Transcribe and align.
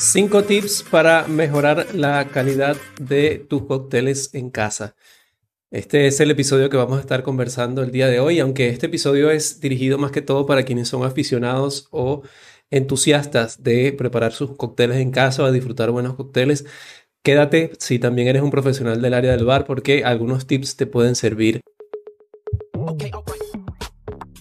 Cinco 0.00 0.44
tips 0.44 0.84
para 0.88 1.26
mejorar 1.26 1.92
la 1.92 2.28
calidad 2.28 2.76
de 3.00 3.44
tus 3.48 3.64
cócteles 3.64 4.32
en 4.32 4.48
casa. 4.48 4.94
Este 5.72 6.06
es 6.06 6.20
el 6.20 6.30
episodio 6.30 6.70
que 6.70 6.76
vamos 6.76 6.98
a 6.98 7.00
estar 7.00 7.24
conversando 7.24 7.82
el 7.82 7.90
día 7.90 8.06
de 8.06 8.20
hoy, 8.20 8.38
aunque 8.38 8.68
este 8.68 8.86
episodio 8.86 9.28
es 9.32 9.60
dirigido 9.60 9.98
más 9.98 10.12
que 10.12 10.22
todo 10.22 10.46
para 10.46 10.62
quienes 10.62 10.86
son 10.86 11.02
aficionados 11.02 11.88
o 11.90 12.22
entusiastas 12.70 13.64
de 13.64 13.92
preparar 13.92 14.30
sus 14.32 14.56
cócteles 14.56 14.98
en 14.98 15.10
casa 15.10 15.42
o 15.42 15.50
disfrutar 15.50 15.90
buenos 15.90 16.14
cócteles. 16.14 16.64
Quédate 17.24 17.72
si 17.80 17.98
también 17.98 18.28
eres 18.28 18.42
un 18.42 18.52
profesional 18.52 19.02
del 19.02 19.14
área 19.14 19.32
del 19.32 19.46
bar 19.46 19.64
porque 19.64 20.04
algunos 20.04 20.46
tips 20.46 20.76
te 20.76 20.86
pueden 20.86 21.16
servir. 21.16 21.60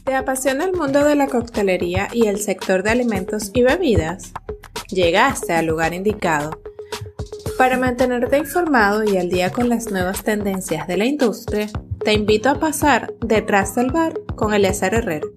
¿Te 0.05 0.13
apasiona 0.13 0.65
el 0.65 0.73
mundo 0.73 1.03
de 1.03 1.15
la 1.15 1.25
coctelería 1.25 2.09
y 2.13 2.27
el 2.27 2.37
sector 2.37 2.83
de 2.83 2.91
alimentos 2.91 3.49
y 3.55 3.63
bebidas? 3.63 4.33
Llegaste 4.89 5.53
al 5.53 5.65
lugar 5.65 5.93
indicado. 5.93 6.61
Para 7.57 7.77
mantenerte 7.77 8.37
informado 8.37 9.03
y 9.03 9.17
al 9.17 9.29
día 9.29 9.51
con 9.51 9.69
las 9.69 9.91
nuevas 9.91 10.23
tendencias 10.23 10.87
de 10.87 10.97
la 10.97 11.05
industria, 11.05 11.67
te 12.03 12.13
invito 12.13 12.49
a 12.49 12.59
pasar 12.59 13.13
detrás 13.19 13.75
del 13.75 13.91
bar 13.91 14.13
con 14.35 14.53
Eleazar 14.53 14.93
Herrero. 14.93 15.29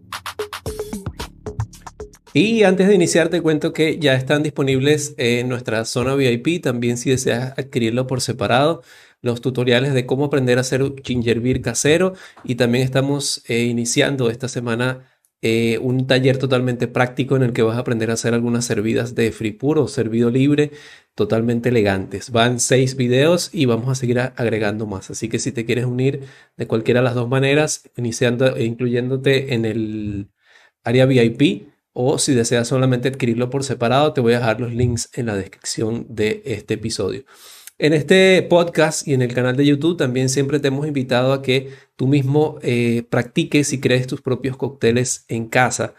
Y 2.33 2.63
antes 2.63 2.87
de 2.87 2.95
iniciar 2.95 3.29
te 3.29 3.43
cuento 3.43 3.73
que 3.73 3.99
ya 3.99 4.15
están 4.15 4.45
disponibles 4.45 5.15
en 5.17 5.49
nuestra 5.49 5.85
zona 5.85 6.15
VIP, 6.15 6.63
también 6.63 6.97
si 6.97 7.11
deseas 7.11 7.59
adquirirlo 7.59 8.07
por 8.07 8.21
separado, 8.21 8.83
los 9.21 9.41
tutoriales 9.41 9.95
de 9.95 10.07
cómo 10.07 10.27
aprender 10.27 10.59
a 10.59 10.61
hacer 10.61 10.95
ginger 11.03 11.41
beer 11.41 11.61
casero 11.61 12.15
y 12.45 12.55
también 12.55 12.85
estamos 12.85 13.43
eh, 13.49 13.65
iniciando 13.65 14.31
esta 14.31 14.49
semana 14.49 15.10
eh, 15.43 15.79
un 15.79 16.07
taller 16.07 16.37
totalmente 16.39 16.87
práctico 16.87 17.35
en 17.37 17.43
el 17.43 17.53
que 17.53 17.63
vas 17.63 17.77
a 17.77 17.81
aprender 17.81 18.11
a 18.11 18.15
hacer 18.15 18.35
algunas 18.35 18.65
servidas 18.65 19.15
de 19.15 19.33
free 19.33 19.53
puro 19.53 19.85
o 19.85 19.89
servido 19.89 20.31
libre 20.31 20.73
totalmente 21.15 21.71
elegantes. 21.71 22.31
Van 22.31 22.61
seis 22.61 22.97
videos 22.97 23.51
y 23.53 23.65
vamos 23.67 23.89
a 23.89 23.95
seguir 23.95 24.21
agregando 24.21 24.87
más. 24.87 25.11
Así 25.11 25.29
que 25.29 25.39
si 25.39 25.53
te 25.53 25.65
quieres 25.65 25.87
unir 25.87 26.25
de 26.57 26.67
cualquiera 26.67 27.01
de 27.01 27.05
las 27.05 27.15
dos 27.15 27.29
maneras, 27.29 27.89
iniciando 27.97 28.57
e 28.57 28.65
incluyéndote 28.65 29.55
en 29.55 29.65
el 29.65 30.31
área 30.85 31.07
VIP 31.07 31.69
o 31.93 32.19
si 32.19 32.35
deseas 32.35 32.69
solamente 32.69 33.09
adquirirlo 33.09 33.51
por 33.51 33.65
separado, 33.65 34.13
te 34.13 34.21
voy 34.21 34.35
a 34.35 34.39
dejar 34.41 34.61
los 34.61 34.73
links 34.75 35.11
en 35.15 35.27
la 35.27 35.37
descripción 35.37 36.07
de 36.09 36.43
este 36.45 36.75
episodio. 36.75 37.25
En 37.83 37.95
este 37.95 38.43
podcast 38.43 39.09
y 39.09 39.15
en 39.15 39.23
el 39.23 39.33
canal 39.33 39.57
de 39.57 39.65
YouTube 39.65 39.97
también 39.97 40.29
siempre 40.29 40.61
te 40.61 40.69
hemos 40.69 40.87
invitado 40.87 41.33
a 41.33 41.41
que 41.41 41.71
tú 41.97 42.09
mismo 42.09 42.59
eh, 42.61 43.05
practiques 43.09 43.73
y 43.73 43.81
crees 43.81 44.07
tus 44.07 44.21
propios 44.21 44.59
cócteles 44.59 45.25
en 45.29 45.49
casa, 45.49 45.95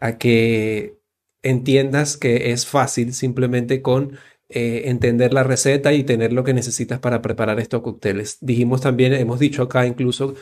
a 0.00 0.16
que 0.16 1.00
entiendas 1.42 2.16
que 2.16 2.52
es 2.52 2.66
fácil 2.66 3.12
simplemente 3.14 3.82
con 3.82 4.16
eh, 4.48 4.82
entender 4.84 5.34
la 5.34 5.42
receta 5.42 5.92
y 5.92 6.04
tener 6.04 6.32
lo 6.32 6.44
que 6.44 6.54
necesitas 6.54 7.00
para 7.00 7.20
preparar 7.20 7.58
estos 7.58 7.82
cócteles. 7.82 8.38
Dijimos 8.40 8.80
también, 8.80 9.12
hemos 9.12 9.40
dicho 9.40 9.64
acá 9.64 9.86
incluso 9.88 10.36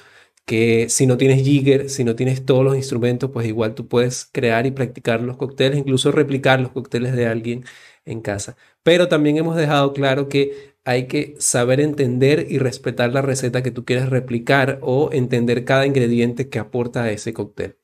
que 0.44 0.88
si 0.88 1.06
no 1.06 1.16
tienes 1.16 1.42
jigger, 1.44 1.88
si 1.90 2.04
no 2.04 2.16
tienes 2.16 2.44
todos 2.44 2.64
los 2.64 2.76
instrumentos, 2.76 3.30
pues 3.30 3.46
igual 3.46 3.74
tú 3.74 3.88
puedes 3.88 4.26
crear 4.32 4.66
y 4.66 4.70
practicar 4.72 5.22
los 5.22 5.36
cócteles, 5.36 5.78
incluso 5.78 6.12
replicar 6.12 6.60
los 6.60 6.72
cócteles 6.72 7.14
de 7.14 7.26
alguien 7.26 7.64
en 8.04 8.20
casa. 8.20 8.56
Pero 8.82 9.08
también 9.08 9.36
hemos 9.36 9.56
dejado 9.56 9.92
claro 9.92 10.28
que 10.28 10.72
hay 10.84 11.06
que 11.06 11.36
saber 11.38 11.80
entender 11.80 12.46
y 12.50 12.58
respetar 12.58 13.12
la 13.12 13.22
receta 13.22 13.62
que 13.62 13.70
tú 13.70 13.84
quieres 13.84 14.08
replicar 14.10 14.78
o 14.82 15.10
entender 15.12 15.64
cada 15.64 15.86
ingrediente 15.86 16.48
que 16.48 16.58
aporta 16.58 17.10
ese 17.10 17.32
cóctel. 17.32 17.76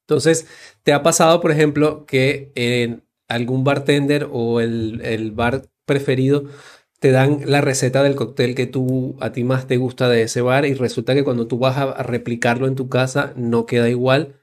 Entonces, 0.00 0.46
¿te 0.82 0.92
ha 0.92 1.02
pasado, 1.02 1.40
por 1.40 1.52
ejemplo, 1.52 2.04
que 2.06 2.52
en 2.54 3.04
algún 3.28 3.64
bartender 3.64 4.28
o 4.30 4.60
el, 4.60 5.32
bar 5.32 5.68
preferido 5.86 6.44
te 7.02 7.10
dan 7.10 7.40
la 7.46 7.60
receta 7.60 8.04
del 8.04 8.14
cóctel 8.14 8.54
que 8.54 8.68
tú 8.68 9.16
a 9.18 9.32
ti 9.32 9.42
más 9.42 9.66
te 9.66 9.76
gusta 9.76 10.08
de 10.08 10.22
ese 10.22 10.40
bar 10.40 10.64
y 10.66 10.74
resulta 10.74 11.14
que 11.14 11.24
cuando 11.24 11.48
tú 11.48 11.58
vas 11.58 11.76
a 11.76 12.00
replicarlo 12.04 12.68
en 12.68 12.76
tu 12.76 12.88
casa 12.88 13.32
no 13.34 13.66
queda 13.66 13.90
igual? 13.90 14.40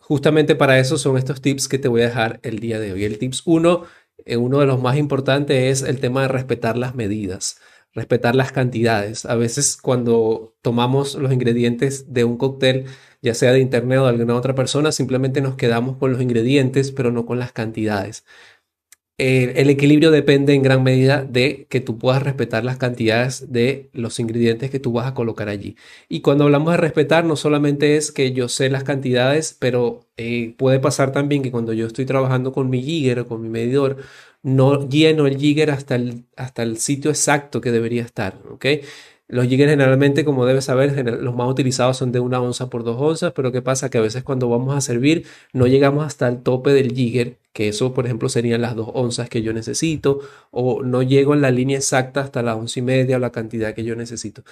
Justamente 0.00 0.56
para 0.56 0.80
eso 0.80 0.98
son 0.98 1.16
estos 1.16 1.40
tips 1.40 1.68
que 1.68 1.78
te 1.78 1.86
voy 1.86 2.02
a 2.02 2.06
dejar 2.06 2.40
el 2.42 2.58
día 2.58 2.80
de 2.80 2.92
hoy. 2.92 3.04
El 3.04 3.18
tips 3.18 3.42
1 3.44 3.84
eh, 4.26 4.36
uno 4.36 4.58
de 4.58 4.66
los 4.66 4.82
más 4.82 4.96
importantes 4.96 5.82
es 5.82 5.88
el 5.88 6.00
tema 6.00 6.22
de 6.22 6.28
respetar 6.28 6.76
las 6.76 6.96
medidas, 6.96 7.60
respetar 7.94 8.34
las 8.34 8.50
cantidades. 8.50 9.24
A 9.24 9.36
veces 9.36 9.76
cuando 9.76 10.56
tomamos 10.62 11.14
los 11.14 11.32
ingredientes 11.32 12.12
de 12.12 12.24
un 12.24 12.36
cóctel, 12.36 12.86
ya 13.22 13.34
sea 13.34 13.52
de 13.52 13.60
internet 13.60 14.00
o 14.00 14.04
de 14.04 14.10
alguna 14.10 14.34
otra 14.34 14.56
persona, 14.56 14.90
simplemente 14.90 15.40
nos 15.40 15.54
quedamos 15.54 15.98
con 15.98 16.12
los 16.12 16.20
ingredientes, 16.20 16.90
pero 16.90 17.12
no 17.12 17.26
con 17.26 17.38
las 17.38 17.52
cantidades 17.52 18.24
el 19.20 19.68
equilibrio 19.68 20.10
depende 20.10 20.54
en 20.54 20.62
gran 20.62 20.82
medida 20.82 21.24
de 21.24 21.66
que 21.68 21.80
tú 21.80 21.98
puedas 21.98 22.22
respetar 22.22 22.64
las 22.64 22.78
cantidades 22.78 23.52
de 23.52 23.90
los 23.92 24.18
ingredientes 24.18 24.70
que 24.70 24.80
tú 24.80 24.92
vas 24.92 25.06
a 25.06 25.14
colocar 25.14 25.48
allí. 25.48 25.76
Y 26.08 26.20
cuando 26.22 26.44
hablamos 26.44 26.72
de 26.72 26.78
respetar, 26.78 27.24
no 27.24 27.36
solamente 27.36 27.96
es 27.96 28.12
que 28.12 28.32
yo 28.32 28.48
sé 28.48 28.70
las 28.70 28.84
cantidades, 28.84 29.56
pero 29.58 30.06
eh, 30.16 30.54
puede 30.56 30.80
pasar 30.80 31.12
también 31.12 31.42
que 31.42 31.50
cuando 31.50 31.72
yo 31.72 31.86
estoy 31.86 32.06
trabajando 32.06 32.52
con 32.52 32.70
mi 32.70 32.82
jigger 32.82 33.20
o 33.20 33.26
con 33.26 33.42
mi 33.42 33.48
medidor, 33.48 33.98
no 34.42 34.88
lleno 34.88 35.26
el 35.26 35.36
jigger 35.36 35.70
hasta 35.70 35.96
el, 35.96 36.24
hasta 36.36 36.62
el 36.62 36.78
sitio 36.78 37.10
exacto 37.10 37.60
que 37.60 37.72
debería 37.72 38.02
estar. 38.02 38.38
¿ok? 38.50 38.66
Los 39.30 39.46
jiggers 39.46 39.70
generalmente, 39.70 40.24
como 40.24 40.44
debes 40.44 40.64
saber, 40.64 41.06
los 41.22 41.36
más 41.36 41.48
utilizados 41.48 41.96
son 41.96 42.10
de 42.10 42.18
una 42.18 42.40
onza 42.40 42.68
por 42.68 42.82
dos 42.82 42.96
onzas, 43.00 43.32
pero 43.32 43.52
¿qué 43.52 43.62
pasa? 43.62 43.88
Que 43.88 43.98
a 43.98 44.00
veces 44.00 44.24
cuando 44.24 44.48
vamos 44.48 44.74
a 44.74 44.80
servir 44.80 45.24
no 45.52 45.68
llegamos 45.68 46.04
hasta 46.04 46.26
el 46.26 46.42
tope 46.42 46.72
del 46.72 46.92
jigger, 46.92 47.38
que 47.52 47.68
eso 47.68 47.94
por 47.94 48.06
ejemplo 48.06 48.28
serían 48.28 48.60
las 48.60 48.74
dos 48.74 48.90
onzas 48.92 49.28
que 49.28 49.42
yo 49.42 49.52
necesito, 49.52 50.20
o 50.50 50.82
no 50.82 51.02
llego 51.02 51.34
en 51.34 51.42
la 51.42 51.52
línea 51.52 51.78
exacta 51.78 52.20
hasta 52.22 52.42
la 52.42 52.56
once 52.56 52.80
y 52.80 52.82
media 52.82 53.16
o 53.16 53.18
la 53.20 53.30
cantidad 53.30 53.72
que 53.72 53.84
yo 53.84 53.94
necesito. 53.94 54.42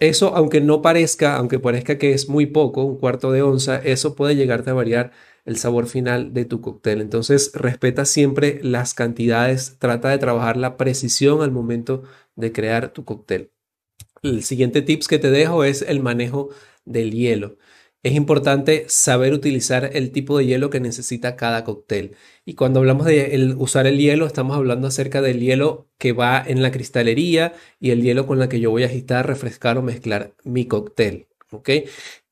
Eso, 0.00 0.34
aunque 0.34 0.60
no 0.60 0.82
parezca, 0.82 1.36
aunque 1.36 1.58
parezca 1.60 1.98
que 1.98 2.12
es 2.14 2.28
muy 2.28 2.46
poco, 2.46 2.84
un 2.84 2.98
cuarto 2.98 3.30
de 3.30 3.42
onza, 3.42 3.78
eso 3.78 4.14
puede 4.16 4.36
llegarte 4.36 4.70
a 4.70 4.74
variar 4.74 5.12
el 5.44 5.56
sabor 5.56 5.86
final 5.86 6.32
de 6.34 6.44
tu 6.46 6.60
cóctel. 6.60 7.00
Entonces, 7.00 7.52
respeta 7.54 8.04
siempre 8.04 8.60
las 8.62 8.94
cantidades, 8.94 9.76
trata 9.78 10.08
de 10.08 10.18
trabajar 10.18 10.56
la 10.56 10.76
precisión 10.76 11.42
al 11.42 11.52
momento 11.52 12.02
de 12.36 12.52
crear 12.52 12.92
tu 12.92 13.04
cóctel. 13.04 13.53
El 14.24 14.42
siguiente 14.42 14.80
tips 14.80 15.06
que 15.06 15.18
te 15.18 15.30
dejo 15.30 15.64
es 15.64 15.82
el 15.82 16.00
manejo 16.00 16.48
del 16.86 17.12
hielo. 17.12 17.58
Es 18.02 18.14
importante 18.14 18.86
saber 18.88 19.34
utilizar 19.34 19.90
el 19.92 20.12
tipo 20.12 20.38
de 20.38 20.46
hielo 20.46 20.70
que 20.70 20.80
necesita 20.80 21.36
cada 21.36 21.62
cóctel. 21.62 22.16
Y 22.46 22.54
cuando 22.54 22.80
hablamos 22.80 23.04
de 23.04 23.54
usar 23.58 23.86
el 23.86 23.98
hielo, 23.98 24.26
estamos 24.26 24.56
hablando 24.56 24.88
acerca 24.88 25.20
del 25.20 25.40
hielo 25.40 25.90
que 25.98 26.12
va 26.12 26.42
en 26.46 26.62
la 26.62 26.70
cristalería 26.70 27.52
y 27.78 27.90
el 27.90 28.00
hielo 28.00 28.26
con 28.26 28.38
la 28.38 28.48
que 28.48 28.60
yo 28.60 28.70
voy 28.70 28.84
a 28.84 28.86
agitar, 28.86 29.26
refrescar 29.26 29.76
o 29.76 29.82
mezclar 29.82 30.34
mi 30.42 30.64
cóctel. 30.66 31.26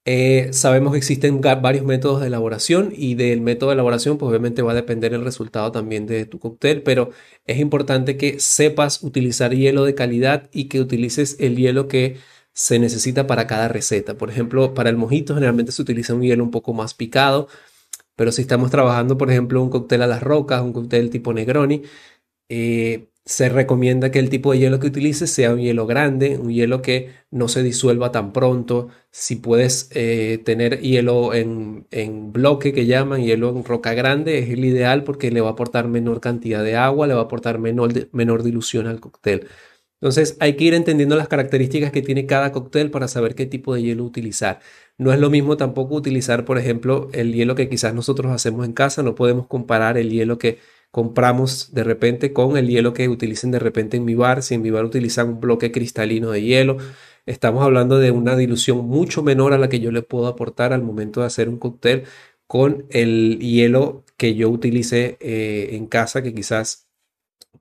Eh, 0.04 0.48
sabemos 0.52 0.92
que 0.92 0.98
existen 0.98 1.40
varios 1.40 1.84
métodos 1.84 2.20
de 2.20 2.26
elaboración 2.26 2.92
y 2.96 3.14
del 3.14 3.40
método 3.40 3.70
de 3.70 3.74
elaboración 3.74 4.18
pues 4.18 4.28
obviamente 4.30 4.60
va 4.62 4.72
a 4.72 4.74
depender 4.74 5.14
el 5.14 5.22
resultado 5.22 5.70
también 5.70 6.06
de 6.06 6.26
tu 6.26 6.40
cóctel, 6.40 6.82
pero 6.82 7.10
es 7.46 7.60
importante 7.60 8.16
que 8.16 8.40
sepas 8.40 9.04
utilizar 9.04 9.54
hielo 9.54 9.84
de 9.84 9.94
calidad 9.94 10.50
y 10.52 10.64
que 10.68 10.80
utilices 10.80 11.36
el 11.38 11.56
hielo 11.56 11.86
que 11.86 12.16
se 12.52 12.80
necesita 12.80 13.28
para 13.28 13.46
cada 13.46 13.68
receta. 13.68 14.16
Por 14.18 14.28
ejemplo, 14.30 14.74
para 14.74 14.90
el 14.90 14.96
mojito 14.96 15.34
generalmente 15.34 15.70
se 15.72 15.82
utiliza 15.82 16.14
un 16.14 16.22
hielo 16.22 16.42
un 16.42 16.50
poco 16.50 16.74
más 16.74 16.94
picado, 16.94 17.46
pero 18.16 18.32
si 18.32 18.42
estamos 18.42 18.70
trabajando, 18.70 19.19
por 19.19 19.30
ejemplo, 19.30 19.62
un 19.62 19.70
cóctel 19.70 20.02
a 20.02 20.06
las 20.08 20.22
rocas, 20.22 20.62
un 20.62 20.72
cóctel 20.72 21.10
tipo 21.10 21.32
Negroni, 21.34 21.82
eh, 22.48 23.11
se 23.24 23.48
recomienda 23.48 24.10
que 24.10 24.18
el 24.18 24.30
tipo 24.30 24.52
de 24.52 24.58
hielo 24.58 24.80
que 24.80 24.88
utilices 24.88 25.30
sea 25.30 25.52
un 25.52 25.60
hielo 25.60 25.86
grande, 25.86 26.38
un 26.38 26.50
hielo 26.52 26.82
que 26.82 27.10
no 27.30 27.48
se 27.48 27.62
disuelva 27.62 28.10
tan 28.10 28.32
pronto. 28.32 28.88
Si 29.10 29.36
puedes 29.36 29.88
eh, 29.94 30.40
tener 30.44 30.80
hielo 30.80 31.32
en, 31.34 31.86
bloque 32.32 32.72
que 32.72 32.86
llaman, 32.86 33.22
hielo 33.22 33.50
en 33.50 33.64
roca 33.64 33.94
grande, 33.94 34.38
es 34.38 34.50
el 34.50 34.64
ideal 34.64 35.04
porque 35.04 35.30
le 35.30 35.40
va 35.40 35.50
a 35.50 35.52
aportar 35.52 35.88
menor 35.88 36.20
cantidad 36.20 36.64
de 36.64 36.76
agua, 36.76 37.06
le 37.06 37.14
va 37.14 37.20
a 37.20 37.24
aportar 37.24 37.58
menor, 37.58 37.92
menor 38.12 38.42
dilución 38.42 38.86
al 38.88 39.00
cóctel. 39.00 39.48
Entonces 40.02 40.36
hay 40.40 40.56
que 40.56 40.64
ir 40.64 40.75
entendiendo 40.75 41.14
las 41.14 41.28
características 41.28 41.92
que 41.92 42.02
tiene 42.02 42.26
cada 42.26 42.50
cóctel 42.50 42.90
para 42.90 43.06
saber 43.06 43.36
qué 43.36 43.46
tipo 43.46 43.72
de 43.72 43.82
hielo 43.82 44.04
utilizar. 44.04 44.58
No 44.98 45.12
es 45.12 45.20
lo 45.20 45.30
mismo 45.30 45.56
tampoco 45.56 45.94
utilizar, 45.94 46.44
por 46.44 46.58
ejemplo, 46.58 47.08
el 47.12 47.32
hielo 47.32 47.54
que 47.54 47.68
quizás 47.68 47.94
nosotros 47.94 48.32
hacemos 48.32 48.66
en 48.66 48.72
casa. 48.72 49.04
No 49.04 49.14
podemos 49.14 49.46
comparar 49.46 49.96
el 49.98 50.10
hielo 50.10 50.38
que 50.38 50.58
compramos 50.92 51.74
de 51.74 51.84
repente 51.84 52.32
con 52.32 52.56
el 52.56 52.68
hielo 52.68 52.92
que 52.92 53.08
utilicen 53.08 53.50
de 53.50 53.58
repente 53.58 53.96
en 53.96 54.04
mi 54.04 54.14
bar. 54.14 54.42
Si 54.42 54.54
en 54.54 54.62
mi 54.62 54.70
bar 54.70 54.84
utilizan 54.84 55.28
un 55.30 55.40
bloque 55.40 55.72
cristalino 55.72 56.30
de 56.30 56.42
hielo, 56.42 56.76
estamos 57.26 57.64
hablando 57.64 57.98
de 57.98 58.10
una 58.12 58.36
dilución 58.36 58.86
mucho 58.86 59.22
menor 59.22 59.54
a 59.54 59.58
la 59.58 59.68
que 59.68 59.80
yo 59.80 59.90
le 59.90 60.02
puedo 60.02 60.26
aportar 60.28 60.72
al 60.72 60.82
momento 60.82 61.20
de 61.20 61.26
hacer 61.26 61.48
un 61.48 61.58
cóctel 61.58 62.04
con 62.46 62.86
el 62.90 63.38
hielo 63.40 64.04
que 64.18 64.34
yo 64.34 64.50
utilice 64.50 65.16
eh, 65.20 65.70
en 65.72 65.86
casa, 65.86 66.22
que 66.22 66.34
quizás 66.34 66.88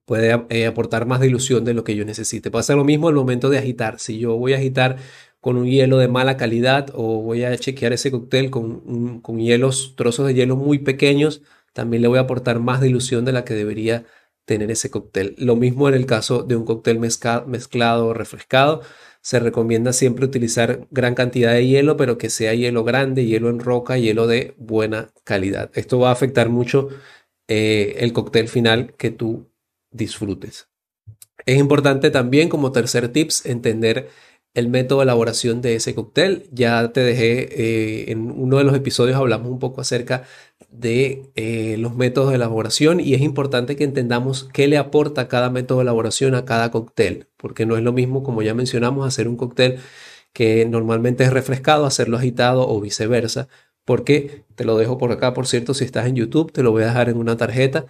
puede 0.06 0.46
eh, 0.50 0.66
aportar 0.68 1.06
más 1.06 1.22
dilución 1.22 1.64
de 1.64 1.74
lo 1.74 1.86
que 1.86 1.96
yo 1.96 2.04
necesite. 2.04 2.52
Pasa 2.52 2.76
lo 2.76 2.84
mismo 2.84 3.08
al 3.08 3.16
momento 3.16 3.50
de 3.50 3.60
agitar. 3.60 4.00
Si 4.00 4.20
yo 4.20 4.36
voy 4.36 4.54
a 4.54 4.58
agitar 4.58 4.98
con 5.40 5.56
un 5.56 5.68
hielo 5.68 5.98
de 6.00 6.10
mala 6.10 6.36
calidad 6.36 6.90
o 6.94 7.22
voy 7.22 7.46
a 7.46 7.58
chequear 7.58 7.94
ese 7.94 8.12
cóctel 8.12 8.50
con, 8.52 9.22
con 9.22 9.40
hielos, 9.40 9.96
trozos 9.96 10.28
de 10.28 10.34
hielo 10.34 10.58
muy 10.58 10.80
pequeños, 10.80 11.42
también 11.74 12.02
le 12.02 12.08
voy 12.08 12.18
a 12.18 12.22
aportar 12.22 12.60
más 12.60 12.82
dilución 12.82 13.26
de 13.26 13.32
la 13.32 13.46
que 13.46 13.54
debería 13.54 14.06
tener 14.46 14.72
ese 14.72 14.90
cóctel. 14.90 15.36
Lo 15.38 15.56
mismo 15.56 15.88
en 15.88 15.96
el 15.96 16.06
caso 16.06 16.44
de 16.44 16.56
un 16.56 16.66
cóctel 16.66 17.00
mezclado 17.00 18.08
o 18.08 18.14
refrescado. 18.14 18.82
Se 19.22 19.40
recomienda 19.40 19.94
siempre 19.94 20.26
utilizar 20.26 20.88
gran 20.90 21.14
cantidad 21.16 21.54
de 21.54 21.68
hielo, 21.68 21.96
pero 21.96 22.18
que 22.18 22.30
sea 22.30 22.54
hielo 22.54 22.84
grande, 22.84 23.26
hielo 23.26 23.50
en 23.50 23.60
roca, 23.60 23.98
hielo 23.98 24.28
de 24.28 24.56
buena 24.58 25.12
calidad. 25.24 25.70
Esto 25.76 26.00
va 26.00 26.10
a 26.10 26.14
afectar 26.14 26.50
mucho 26.50 26.90
eh, 27.48 27.96
el 28.00 28.14
cóctel 28.14 28.48
final 28.48 28.94
que 28.98 29.12
tú 29.12 29.52
disfrutes. 29.92 30.70
Es 31.46 31.58
importante 31.58 32.12
también 32.12 32.50
como 32.50 32.72
tercer 32.72 33.10
tips 33.10 33.46
entender 33.46 34.10
el 34.54 34.70
método 34.70 35.00
de 35.00 35.04
elaboración 35.04 35.62
de 35.62 35.76
ese 35.76 35.96
cóctel. 35.96 36.48
Ya 36.52 36.92
te 36.92 37.02
dejé 37.02 38.06
eh, 38.08 38.12
en 38.12 38.32
uno 38.32 38.58
de 38.58 38.64
los 38.64 38.76
episodios 38.76 39.18
hablamos 39.18 39.50
un 39.50 39.60
poco 39.60 39.82
acerca 39.82 40.24
de 40.70 41.32
eh, 41.36 41.76
los 41.78 41.96
métodos 41.96 42.30
de 42.30 42.36
elaboración 42.36 43.00
y 43.00 43.14
es 43.14 43.22
importante 43.22 43.76
que 43.76 43.84
entendamos 43.84 44.50
qué 44.54 44.68
le 44.68 44.78
aporta 44.78 45.28
cada 45.28 45.50
método 45.50 45.80
de 45.80 45.84
elaboración 45.84 46.36
a 46.36 46.46
cada 46.46 46.72
cóctel, 46.72 47.28
porque 47.38 47.66
no 47.66 47.78
es 47.78 47.84
lo 47.84 47.94
mismo, 47.94 48.24
como 48.24 48.42
ya 48.42 48.54
mencionamos, 48.54 49.08
hacer 49.08 49.28
un 49.28 49.38
cóctel 49.38 49.80
que 50.34 50.66
normalmente 50.66 51.24
es 51.24 51.34
refrescado, 51.34 51.86
hacerlo 51.86 52.18
agitado 52.18 52.68
o 52.68 52.80
viceversa, 52.80 53.48
porque 53.86 54.46
te 54.56 54.64
lo 54.66 54.78
dejo 54.78 54.98
por 54.98 55.12
acá, 55.12 55.34
por 55.34 55.48
cierto, 55.48 55.74
si 55.74 55.84
estás 55.86 56.08
en 56.08 56.16
YouTube, 56.16 56.52
te 56.52 56.64
lo 56.64 56.72
voy 56.72 56.84
a 56.84 56.88
dejar 56.88 57.10
en 57.10 57.18
una 57.18 57.36
tarjeta. 57.38 57.86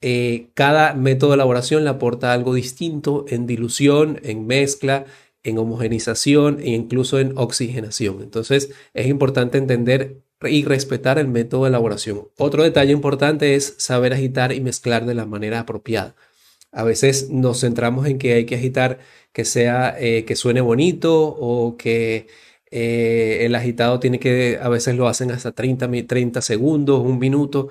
Eh, 0.00 0.50
cada 0.54 0.94
método 0.94 1.30
de 1.30 1.36
elaboración 1.36 1.84
le 1.84 1.90
aporta 1.90 2.32
algo 2.32 2.54
distinto 2.54 3.24
en 3.28 3.46
dilución, 3.46 4.20
en 4.22 4.46
mezcla, 4.46 5.06
en 5.46 5.58
homogenización 5.58 6.58
e 6.60 6.70
incluso 6.70 7.18
en 7.18 7.32
oxigenación. 7.38 8.20
Entonces 8.22 8.70
es 8.94 9.06
importante 9.06 9.58
entender 9.58 10.22
y 10.42 10.64
respetar 10.64 11.18
el 11.18 11.28
método 11.28 11.64
de 11.64 11.70
elaboración. 11.70 12.28
Otro 12.36 12.62
detalle 12.62 12.92
importante 12.92 13.54
es 13.54 13.74
saber 13.78 14.12
agitar 14.12 14.52
y 14.52 14.60
mezclar 14.60 15.06
de 15.06 15.14
la 15.14 15.26
manera 15.26 15.60
apropiada. 15.60 16.14
A 16.72 16.84
veces 16.84 17.30
nos 17.30 17.60
centramos 17.60 18.06
en 18.06 18.18
que 18.18 18.34
hay 18.34 18.44
que 18.44 18.56
agitar 18.56 18.98
que 19.32 19.44
sea 19.44 19.96
eh, 19.98 20.24
que 20.24 20.36
suene 20.36 20.60
bonito 20.60 21.24
o 21.24 21.76
que 21.76 22.26
eh, 22.70 23.46
el 23.46 23.54
agitado 23.54 24.00
tiene 24.00 24.18
que, 24.18 24.58
a 24.60 24.68
veces 24.68 24.96
lo 24.96 25.08
hacen 25.08 25.30
hasta 25.30 25.52
30, 25.52 25.88
30 26.06 26.42
segundos, 26.42 27.00
un 27.00 27.18
minuto. 27.18 27.68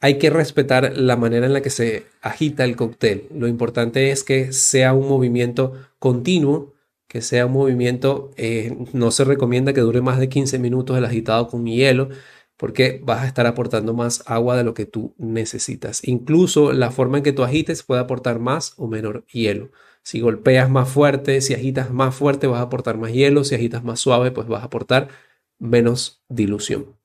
Hay 0.00 0.18
que 0.18 0.30
respetar 0.30 0.96
la 0.96 1.16
manera 1.16 1.46
en 1.46 1.54
la 1.54 1.62
que 1.62 1.70
se 1.70 2.04
agita 2.20 2.64
el 2.64 2.76
cóctel. 2.76 3.24
Lo 3.34 3.48
importante 3.48 4.10
es 4.10 4.22
que 4.22 4.52
sea 4.52 4.92
un 4.92 5.08
movimiento 5.08 5.72
continuo 5.98 6.73
que 7.08 7.20
sea 7.22 7.46
un 7.46 7.52
movimiento, 7.52 8.30
eh, 8.36 8.76
no 8.92 9.10
se 9.10 9.24
recomienda 9.24 9.72
que 9.72 9.80
dure 9.80 10.00
más 10.00 10.18
de 10.18 10.28
15 10.28 10.58
minutos 10.58 10.96
el 10.98 11.04
agitado 11.04 11.48
con 11.48 11.66
hielo, 11.66 12.08
porque 12.56 13.00
vas 13.04 13.22
a 13.22 13.26
estar 13.26 13.46
aportando 13.46 13.94
más 13.94 14.22
agua 14.26 14.56
de 14.56 14.64
lo 14.64 14.74
que 14.74 14.86
tú 14.86 15.14
necesitas. 15.18 16.06
Incluso 16.06 16.72
la 16.72 16.90
forma 16.90 17.18
en 17.18 17.24
que 17.24 17.32
tú 17.32 17.42
agites 17.44 17.82
puede 17.82 18.00
aportar 18.00 18.38
más 18.38 18.74
o 18.76 18.86
menos 18.88 19.24
hielo. 19.32 19.70
Si 20.02 20.20
golpeas 20.20 20.70
más 20.70 20.88
fuerte, 20.88 21.40
si 21.40 21.54
agitas 21.54 21.90
más 21.90 22.14
fuerte, 22.14 22.46
vas 22.46 22.60
a 22.60 22.64
aportar 22.64 22.98
más 22.98 23.12
hielo. 23.12 23.44
Si 23.44 23.54
agitas 23.54 23.82
más 23.84 24.00
suave, 24.00 24.30
pues 24.30 24.46
vas 24.48 24.62
a 24.62 24.66
aportar 24.66 25.08
menos 25.58 26.22
dilución. 26.28 26.96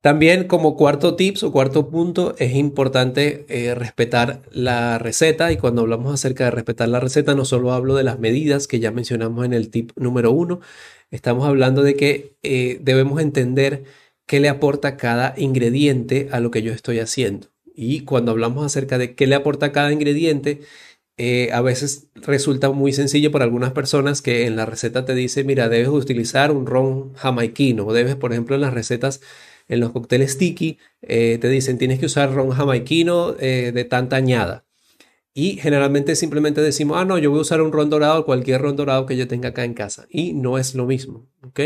También 0.00 0.46
como 0.46 0.76
cuarto 0.76 1.16
tips 1.16 1.42
o 1.42 1.50
cuarto 1.50 1.90
punto 1.90 2.36
es 2.38 2.54
importante 2.54 3.44
eh, 3.48 3.74
respetar 3.74 4.42
la 4.52 4.98
receta. 4.98 5.50
Y 5.50 5.56
cuando 5.56 5.82
hablamos 5.82 6.14
acerca 6.14 6.44
de 6.44 6.52
respetar 6.52 6.88
la 6.88 7.00
receta 7.00 7.34
no 7.34 7.44
solo 7.44 7.72
hablo 7.72 7.96
de 7.96 8.04
las 8.04 8.18
medidas 8.20 8.68
que 8.68 8.78
ya 8.78 8.92
mencionamos 8.92 9.44
en 9.44 9.52
el 9.52 9.70
tip 9.70 9.90
número 9.96 10.30
uno, 10.30 10.60
estamos 11.10 11.46
hablando 11.46 11.82
de 11.82 11.94
que 11.94 12.36
eh, 12.42 12.78
debemos 12.80 13.20
entender 13.20 13.84
qué 14.26 14.38
le 14.40 14.48
aporta 14.48 14.96
cada 14.96 15.34
ingrediente 15.36 16.28
a 16.30 16.38
lo 16.40 16.50
que 16.52 16.62
yo 16.62 16.72
estoy 16.72 17.00
haciendo. 17.00 17.48
Y 17.74 18.00
cuando 18.04 18.30
hablamos 18.32 18.64
acerca 18.64 18.98
de 18.98 19.14
qué 19.14 19.26
le 19.26 19.34
aporta 19.34 19.72
cada 19.72 19.92
ingrediente, 19.92 20.60
eh, 21.16 21.50
a 21.52 21.60
veces 21.62 22.08
resulta 22.14 22.70
muy 22.70 22.92
sencillo 22.92 23.32
para 23.32 23.44
algunas 23.44 23.72
personas 23.72 24.22
que 24.22 24.46
en 24.46 24.54
la 24.54 24.66
receta 24.66 25.04
te 25.04 25.14
dice, 25.14 25.42
mira, 25.42 25.68
debes 25.68 25.88
utilizar 25.88 26.52
un 26.52 26.66
ron 26.66 27.14
jamaiquino 27.14 27.86
o 27.86 27.92
debes, 27.92 28.14
por 28.16 28.32
ejemplo, 28.32 28.54
en 28.54 28.60
las 28.62 28.74
recetas 28.74 29.20
en 29.68 29.80
los 29.80 29.92
cócteles 29.92 30.32
sticky 30.32 30.78
eh, 31.02 31.38
te 31.40 31.48
dicen 31.48 31.78
tienes 31.78 31.98
que 31.98 32.06
usar 32.06 32.32
ron 32.34 32.50
jamaiquino 32.50 33.36
eh, 33.38 33.72
de 33.72 33.84
tanta 33.84 34.16
añada. 34.16 34.64
Y 35.34 35.58
generalmente 35.58 36.16
simplemente 36.16 36.60
decimos, 36.60 36.96
ah, 36.98 37.04
no, 37.04 37.16
yo 37.16 37.30
voy 37.30 37.38
a 37.38 37.42
usar 37.42 37.62
un 37.62 37.70
ron 37.70 37.90
dorado, 37.90 38.24
cualquier 38.24 38.60
ron 38.60 38.74
dorado 38.74 39.06
que 39.06 39.16
yo 39.16 39.28
tenga 39.28 39.50
acá 39.50 39.64
en 39.64 39.74
casa. 39.74 40.06
Y 40.10 40.32
no 40.32 40.58
es 40.58 40.74
lo 40.74 40.84
mismo, 40.84 41.28
¿ok? 41.46 41.60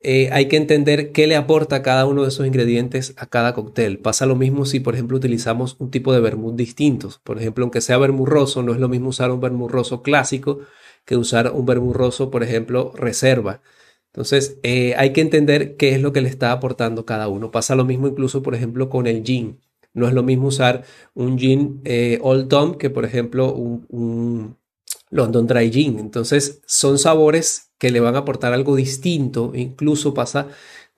Eh, 0.00 0.28
hay 0.30 0.46
que 0.46 0.56
entender 0.56 1.10
qué 1.10 1.26
le 1.26 1.34
aporta 1.34 1.82
cada 1.82 2.06
uno 2.06 2.22
de 2.22 2.28
esos 2.28 2.46
ingredientes 2.46 3.14
a 3.16 3.26
cada 3.26 3.54
cóctel. 3.54 3.98
Pasa 3.98 4.26
lo 4.26 4.36
mismo 4.36 4.64
si, 4.64 4.80
por 4.80 4.94
ejemplo, 4.94 5.16
utilizamos 5.16 5.76
un 5.78 5.90
tipo 5.90 6.12
de 6.12 6.20
vermut 6.20 6.54
distintos. 6.54 7.18
Por 7.18 7.38
ejemplo, 7.38 7.64
aunque 7.64 7.80
sea 7.80 7.98
vermut 7.98 8.28
roso, 8.28 8.62
no 8.62 8.72
es 8.72 8.78
lo 8.78 8.88
mismo 8.88 9.08
usar 9.08 9.30
un 9.32 9.40
vermut 9.40 9.70
roso 9.70 10.02
clásico 10.02 10.60
que 11.04 11.16
usar 11.16 11.50
un 11.52 11.66
vermut 11.66 11.96
roso, 11.96 12.30
por 12.30 12.42
ejemplo, 12.42 12.92
reserva. 12.94 13.62
Entonces, 14.18 14.58
eh, 14.64 14.94
hay 14.96 15.12
que 15.12 15.20
entender 15.20 15.76
qué 15.76 15.94
es 15.94 16.02
lo 16.02 16.12
que 16.12 16.20
le 16.20 16.28
está 16.28 16.50
aportando 16.50 17.06
cada 17.06 17.28
uno. 17.28 17.52
Pasa 17.52 17.76
lo 17.76 17.84
mismo 17.84 18.08
incluso, 18.08 18.42
por 18.42 18.56
ejemplo, 18.56 18.90
con 18.90 19.06
el 19.06 19.22
gin. 19.22 19.60
No 19.94 20.08
es 20.08 20.12
lo 20.12 20.24
mismo 20.24 20.48
usar 20.48 20.82
un 21.14 21.38
gin 21.38 21.80
eh, 21.84 22.18
Old 22.20 22.48
Tom 22.48 22.74
que, 22.74 22.90
por 22.90 23.04
ejemplo, 23.04 23.54
un, 23.54 24.56
London 25.10 25.46
Dry 25.46 25.70
Gin. 25.70 26.00
Entonces, 26.00 26.62
son 26.66 26.98
sabores 26.98 27.70
que 27.78 27.92
le 27.92 28.00
van 28.00 28.16
a 28.16 28.20
aportar 28.20 28.52
algo 28.52 28.74
distinto. 28.74 29.52
Incluso 29.54 30.14
pasa 30.14 30.48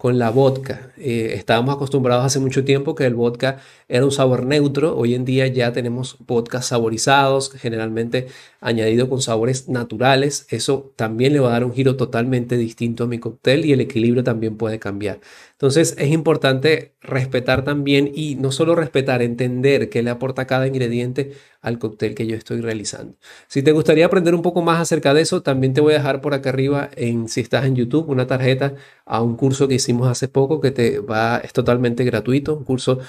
con 0.00 0.18
la 0.18 0.30
vodka. 0.30 0.92
Eh, 0.96 1.34
estábamos 1.34 1.74
acostumbrados 1.74 2.24
hace 2.24 2.38
mucho 2.38 2.64
tiempo 2.64 2.94
que 2.94 3.04
el 3.04 3.14
vodka 3.14 3.58
era 3.86 4.02
un 4.02 4.10
sabor 4.10 4.46
neutro. 4.46 4.96
Hoy 4.96 5.14
en 5.14 5.26
día 5.26 5.46
ya 5.48 5.74
tenemos 5.74 6.16
vodkas 6.26 6.68
saborizados, 6.68 7.52
generalmente 7.52 8.28
añadido 8.62 9.10
con 9.10 9.20
sabores 9.20 9.68
naturales. 9.68 10.46
Eso 10.48 10.90
también 10.96 11.34
le 11.34 11.40
va 11.40 11.50
a 11.50 11.52
dar 11.52 11.64
un 11.64 11.74
giro 11.74 11.96
totalmente 11.96 12.56
distinto 12.56 13.04
a 13.04 13.08
mi 13.08 13.18
cóctel 13.18 13.66
y 13.66 13.72
el 13.74 13.82
equilibrio 13.82 14.24
también 14.24 14.56
puede 14.56 14.78
cambiar. 14.78 15.20
Entonces 15.52 15.94
es 15.98 16.10
importante 16.10 16.94
respetar 17.02 17.62
también 17.62 18.10
y 18.14 18.36
no 18.36 18.52
solo 18.52 18.74
respetar, 18.74 19.20
entender 19.20 19.90
qué 19.90 20.02
le 20.02 20.08
aporta 20.08 20.46
cada 20.46 20.66
ingrediente 20.66 21.32
al 21.60 21.78
cóctel 21.78 22.14
que 22.14 22.26
yo 22.26 22.36
estoy 22.36 22.60
realizando. 22.60 23.16
Si 23.48 23.62
te 23.62 23.72
gustaría 23.72 24.06
aprender 24.06 24.34
un 24.34 24.42
poco 24.42 24.62
más 24.62 24.80
acerca 24.80 25.14
de 25.14 25.22
eso, 25.22 25.42
también 25.42 25.74
te 25.74 25.80
voy 25.80 25.94
a 25.94 25.98
dejar 25.98 26.20
por 26.20 26.34
acá 26.34 26.50
arriba, 26.50 26.90
en, 26.96 27.28
si 27.28 27.40
estás 27.40 27.66
en 27.66 27.76
YouTube, 27.76 28.08
una 28.08 28.26
tarjeta 28.26 28.74
a 29.04 29.22
un 29.22 29.36
curso 29.36 29.68
que 29.68 29.74
hicimos 29.74 30.08
hace 30.08 30.28
poco 30.28 30.60
que 30.60 30.70
te 30.70 31.00
va, 31.00 31.38
es 31.38 31.52
totalmente 31.52 32.04
gratuito, 32.04 32.56
un 32.56 32.64
curso 32.64 33.00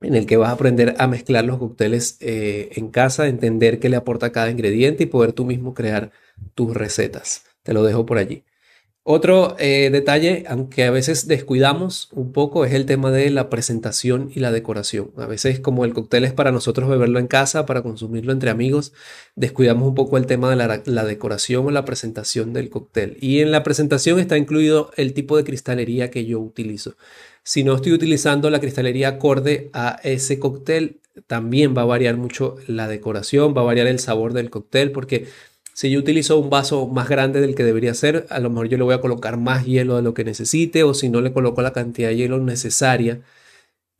en 0.00 0.14
el 0.14 0.26
que 0.26 0.36
vas 0.36 0.50
a 0.50 0.52
aprender 0.52 0.94
a 0.98 1.06
mezclar 1.06 1.44
los 1.44 1.58
cócteles 1.58 2.18
eh, 2.20 2.70
en 2.76 2.90
casa, 2.90 3.28
entender 3.28 3.78
qué 3.80 3.88
le 3.88 3.96
aporta 3.96 4.32
cada 4.32 4.50
ingrediente 4.50 5.04
y 5.04 5.06
poder 5.06 5.32
tú 5.32 5.44
mismo 5.44 5.74
crear 5.74 6.12
tus 6.54 6.74
recetas. 6.74 7.44
Te 7.62 7.72
lo 7.72 7.82
dejo 7.82 8.06
por 8.06 8.18
allí. 8.18 8.44
Otro 9.08 9.54
eh, 9.60 9.90
detalle, 9.92 10.42
aunque 10.48 10.82
a 10.82 10.90
veces 10.90 11.28
descuidamos 11.28 12.08
un 12.10 12.32
poco, 12.32 12.64
es 12.64 12.74
el 12.74 12.86
tema 12.86 13.12
de 13.12 13.30
la 13.30 13.48
presentación 13.48 14.32
y 14.34 14.40
la 14.40 14.50
decoración. 14.50 15.12
A 15.16 15.26
veces 15.26 15.60
como 15.60 15.84
el 15.84 15.94
cóctel 15.94 16.24
es 16.24 16.32
para 16.32 16.50
nosotros 16.50 16.88
beberlo 16.88 17.20
en 17.20 17.28
casa, 17.28 17.66
para 17.66 17.82
consumirlo 17.82 18.32
entre 18.32 18.50
amigos, 18.50 18.92
descuidamos 19.36 19.86
un 19.86 19.94
poco 19.94 20.16
el 20.18 20.26
tema 20.26 20.50
de 20.50 20.56
la, 20.56 20.82
la 20.86 21.04
decoración 21.04 21.66
o 21.66 21.70
la 21.70 21.84
presentación 21.84 22.52
del 22.52 22.68
cóctel. 22.68 23.16
Y 23.20 23.42
en 23.42 23.52
la 23.52 23.62
presentación 23.62 24.18
está 24.18 24.38
incluido 24.38 24.90
el 24.96 25.14
tipo 25.14 25.36
de 25.36 25.44
cristalería 25.44 26.10
que 26.10 26.24
yo 26.24 26.40
utilizo. 26.40 26.96
Si 27.44 27.62
no 27.62 27.76
estoy 27.76 27.92
utilizando 27.92 28.50
la 28.50 28.58
cristalería 28.58 29.06
acorde 29.06 29.70
a 29.72 30.00
ese 30.02 30.40
cóctel, 30.40 30.98
también 31.28 31.76
va 31.76 31.82
a 31.82 31.84
variar 31.84 32.16
mucho 32.16 32.56
la 32.66 32.88
decoración, 32.88 33.56
va 33.56 33.60
a 33.60 33.66
variar 33.66 33.86
el 33.86 34.00
sabor 34.00 34.32
del 34.32 34.50
cóctel, 34.50 34.90
porque 34.90 35.28
si 35.76 35.90
yo 35.90 35.98
utilizo 35.98 36.38
un 36.38 36.48
vaso 36.48 36.86
más 36.88 37.06
grande 37.06 37.42
del 37.42 37.54
que 37.54 37.62
debería 37.62 37.92
ser, 37.92 38.26
a 38.30 38.40
lo 38.40 38.48
mejor 38.48 38.68
yo 38.68 38.78
le 38.78 38.84
voy 38.84 38.94
a 38.94 39.02
colocar 39.02 39.36
más 39.36 39.66
hielo 39.66 39.96
de 39.96 40.02
lo 40.02 40.14
que 40.14 40.24
necesite 40.24 40.84
o 40.84 40.94
si 40.94 41.10
no 41.10 41.20
le 41.20 41.34
coloco 41.34 41.60
la 41.60 41.74
cantidad 41.74 42.08
de 42.08 42.16
hielo 42.16 42.38
necesaria, 42.38 43.20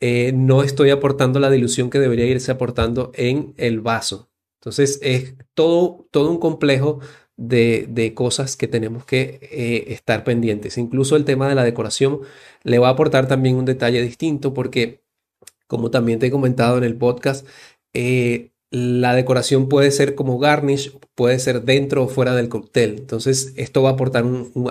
eh, 0.01 0.33
no 0.35 0.63
estoy 0.63 0.89
aportando 0.89 1.39
la 1.39 1.51
dilución 1.51 1.91
que 1.91 1.99
debería 1.99 2.25
irse 2.27 2.51
aportando 2.51 3.13
en 3.15 3.53
el 3.59 3.83
vaso. 3.83 4.31
Entonces 4.61 4.99
es 5.03 5.35
todo, 5.53 6.09
todo 6.11 6.31
un 6.31 6.39
complejo 6.39 7.01
de, 7.37 8.13
cosas 8.15 8.57
que 8.57 8.69
tenemos 8.69 9.05
que 9.05 9.39
eh, 9.43 9.93
estar 9.93 10.25
pendientes. 10.25 10.79
Incluso 10.79 11.15
el 11.17 11.27
tema 11.27 11.47
de 11.47 11.57
la 11.57 11.65
decoración 11.65 12.21
le 12.65 12.79
va 12.79 12.89
a 12.89 12.93
aportar 12.93 13.29
también 13.29 13.57
un 13.57 13.67
detalle 13.67 14.01
distinto 14.01 14.55
porque, 14.55 15.03
como 15.67 15.91
también 15.91 16.21
te 16.21 16.29
he 16.29 16.31
comentado 16.31 16.79
en 16.79 16.85
el 16.85 16.97
podcast, 16.97 17.47
eh, 17.93 18.53
la 18.71 19.15
decoración 19.15 19.69
puede 19.69 19.91
ser 19.93 20.15
como 20.17 20.39
garnish, 20.39 20.99
puede 21.15 21.39
ser 21.39 21.63
dentro 21.63 22.05
o 22.05 22.09
fuera 22.09 22.35
del 22.35 22.49
cóctel. 22.49 22.97
Entonces, 22.99 23.53
esto 23.57 23.83
va 23.83 23.91
a 23.91 23.93
aportar 23.93 24.25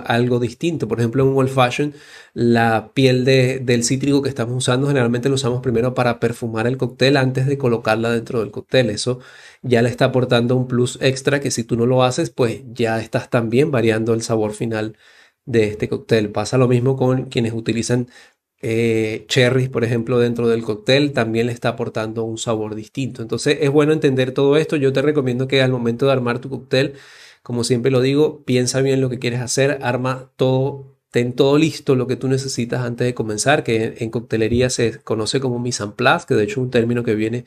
algo 0.06 0.40
distinto. 0.40 0.88
Por 0.88 1.00
ejemplo, 1.00 1.24
en 1.24 1.30
un 1.30 1.38
old 1.38 1.50
fashion, 1.50 1.94
la 2.34 2.92
piel 2.94 3.24
del 3.26 3.84
cítrico 3.84 4.22
que 4.22 4.30
estamos 4.30 4.56
usando 4.56 4.88
generalmente 4.88 5.30
lo 5.30 5.36
usamos 5.36 5.62
primero 5.62 5.94
para 5.94 6.20
perfumar 6.20 6.68
el 6.68 6.78
cóctel 6.78 7.18
antes 7.18 7.48
de 7.48 7.58
colocarla 7.58 8.12
dentro 8.12 8.42
del 8.42 8.52
cóctel. 8.52 8.90
Eso 8.90 9.20
ya 9.62 9.82
le 9.82 9.90
está 9.90 10.06
aportando 10.06 10.56
un 10.56 10.68
plus 10.68 11.00
extra 11.02 11.40
que 11.40 11.52
si 11.52 11.64
tú 11.64 11.78
no 11.78 11.86
lo 11.86 12.04
haces, 12.04 12.30
pues 12.30 12.64
ya 12.74 13.00
estás 13.00 13.30
también 13.30 13.72
variando 13.72 14.14
el 14.14 14.22
sabor 14.22 14.54
final 14.54 14.98
de 15.46 15.66
este 15.68 15.88
cóctel. 15.90 16.32
Pasa 16.32 16.58
lo 16.58 16.68
mismo 16.68 16.98
con 16.98 17.26
quienes 17.26 17.54
utilizan 17.54 18.10
eh, 18.62 19.26
cherries, 19.28 19.70
por 19.70 19.84
ejemplo, 19.84 20.20
dentro 20.20 20.48
del 20.48 20.64
cóctel, 20.64 21.12
también 21.14 21.48
le 21.48 21.54
está 21.54 21.70
aportando 21.70 22.24
un 22.24 22.38
sabor 22.38 22.76
distinto. 22.76 23.22
Entonces 23.22 23.58
es 23.62 23.70
bueno 23.70 23.94
entender 23.94 24.32
todo 24.32 24.58
esto. 24.58 24.76
Yo 24.76 24.94
te 24.94 25.02
recomiendo 25.02 25.48
que 25.48 25.62
al 25.62 25.72
momento 25.72 26.06
de 26.06 26.14
armar 26.14 26.40
tu 26.40 26.50
cóctel, 26.50 26.94
como 27.44 27.64
siempre 27.64 27.92
lo 27.92 28.02
digo, 28.02 28.44
piensa 28.46 28.82
bien 28.82 29.02
lo 29.02 29.10
que 29.10 29.20
quieres 29.20 29.42
hacer, 29.42 29.80
arma 29.84 30.32
todo, 30.36 30.98
ten 31.12 31.34
todo 31.34 31.58
listo 31.58 31.96
lo 31.96 32.08
que 32.08 32.16
tú 32.16 32.28
necesitas 32.28 32.82
antes 32.84 33.06
de 33.06 33.14
comenzar, 33.14 33.64
que 33.64 33.96
en, 34.00 34.10
coctelería 34.10 34.70
se 34.70 35.00
conoce 35.02 35.40
como 35.40 35.60
mise 35.60 35.84
en 35.84 35.92
place, 35.94 36.26
que 36.28 36.36
de 36.36 36.44
hecho 36.44 36.54
es 36.54 36.58
un 36.66 36.72
término 36.72 37.04
que 37.04 37.16
viene 37.16 37.46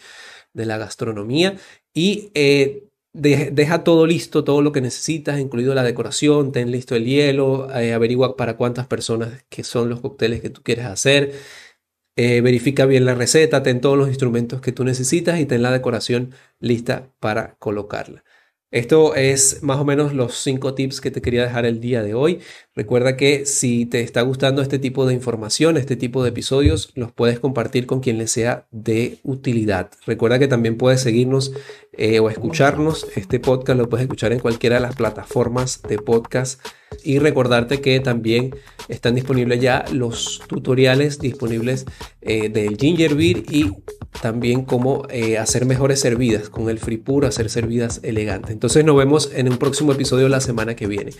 de 0.55 0.67
la 0.67 0.79
gastronomía. 0.79 1.57
Y 1.95 2.31
eh, 2.35 2.88
deja 3.19 3.85
todo 3.85 4.07
listo, 4.07 4.45
todo 4.45 4.63
lo 4.63 4.73
que 4.73 4.81
necesitas, 4.81 5.41
incluido 5.41 5.75
la 5.75 5.83
decoración, 5.83 6.53
ten 6.53 6.71
listo 6.71 6.95
el 6.95 7.05
hielo, 7.05 7.69
eh, 7.75 7.93
averigua 7.93 8.37
para 8.37 8.57
cuántas 8.57 8.87
personas 8.87 9.45
que 9.49 9.65
son 9.65 9.89
los 9.89 10.01
cócteles 10.01 10.41
que 10.41 10.51
tú 10.51 10.63
quieres 10.63 10.87
hacer, 10.87 11.33
eh, 12.17 12.41
verifica 12.41 12.87
bien 12.87 13.05
la 13.05 13.15
receta, 13.15 13.63
ten 13.63 13.81
todos 13.81 13.99
los 13.99 14.09
instrumentos 14.09 14.61
que 14.61 14.73
tú 14.73 14.85
necesitas 14.85 15.41
y 15.41 15.47
ten 15.47 15.63
la 15.63 15.73
decoración 15.73 16.35
lista 16.61 17.13
para 17.21 17.57
colocarla. 17.59 18.25
Esto 18.71 19.15
es 19.15 19.63
más 19.63 19.79
o 19.79 19.85
menos 19.87 20.13
los 20.13 20.35
cinco 20.35 20.75
tips 20.75 21.01
que 21.01 21.11
te 21.11 21.23
quería 21.23 21.43
dejar 21.43 21.65
el 21.65 21.81
día 21.81 22.03
de 22.03 22.13
hoy. 22.13 22.41
Recuerda 22.75 23.17
que 23.17 23.47
si 23.47 23.87
te 23.87 24.03
está 24.03 24.21
gustando 24.21 24.61
este 24.61 24.79
tipo 24.79 25.07
de 25.07 25.15
información, 25.15 25.79
este 25.79 25.97
tipo 25.97 26.23
de 26.23 26.29
episodios, 26.29 26.93
los 26.95 27.11
puedes 27.11 27.41
compartir 27.41 27.87
con 27.87 28.01
quien 28.01 28.19
le 28.19 28.27
sea 28.27 28.67
de 28.71 29.21
utilidad. 29.23 29.91
Recuerda 30.07 30.39
que 30.39 30.49
también 30.49 30.77
puedes 30.77 31.01
seguirnos 31.01 31.53
eh, 31.93 32.21
o 32.21 32.29
escucharnos. 32.29 33.07
Este 33.17 33.41
podcast 33.41 33.79
lo 33.79 33.89
puedes 33.89 34.05
escuchar 34.05 34.33
en 34.33 34.41
cualquiera 34.41 34.77
de 34.77 34.83
las 34.83 34.97
plataformas 34.97 35.81
de 35.89 35.99
podcast. 35.99 36.61
Y 37.03 37.21
recordarte 37.21 37.81
que 37.81 38.01
también 38.01 38.55
están 38.89 39.15
disponibles 39.15 39.61
ya 39.61 39.87
los 39.93 40.43
tutoriales 40.47 41.19
disponibles 41.19 41.87
eh, 42.21 42.51
del 42.51 42.77
Ginger 42.77 43.15
Beer 43.15 43.45
y 43.51 43.73
también 44.21 44.65
cómo 44.65 45.07
eh, 45.11 45.39
hacer 45.39 45.65
mejores 45.67 46.01
servidas 46.01 46.49
con 46.49 46.69
el 46.69 46.79
Free 46.79 46.99
Puro, 46.99 47.27
hacer 47.27 47.51
servidas 47.51 48.01
elegantes. 48.03 48.51
Entonces 48.51 48.85
nos 48.85 48.97
vemos 48.97 49.31
en 49.35 49.51
un 49.51 49.59
próximo 49.59 49.93
episodio 49.93 50.29
la 50.29 50.41
semana 50.41 50.75
que 50.77 50.87
viene. 50.87 51.13